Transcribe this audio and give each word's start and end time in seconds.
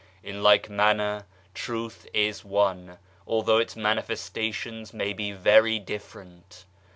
In 0.23 0.41
like 0.41 0.67
manner 0.67 1.27
Truth 1.53 2.07
is 2.11 2.43
one, 2.43 2.97
although 3.27 3.59
its 3.59 3.75
manifesta 3.75 4.51
tions 4.51 4.95
may 4.95 5.13
be 5.13 5.31
very 5.31 5.77
different. 5.77 6.65